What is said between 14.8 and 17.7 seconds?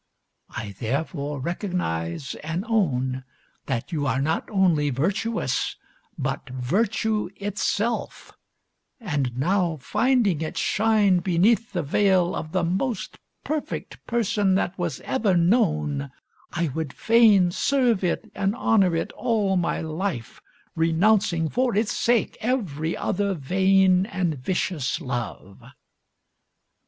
ever known, I would fain